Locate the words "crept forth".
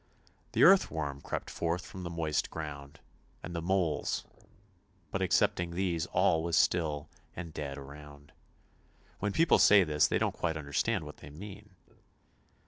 1.21-1.85